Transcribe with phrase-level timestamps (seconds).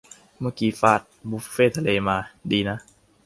[0.39, 2.17] เมื่อกี้ฟาดบุฟเฟต์ทะเลมา
[2.51, 2.77] ดีนะ